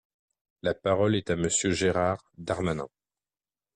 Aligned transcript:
La 0.63 0.73
parole 0.73 1.15
est 1.15 1.29
à 1.29 1.35
Monsieur 1.35 1.69
Gérald 1.71 2.17
Darmanin. 2.39 2.87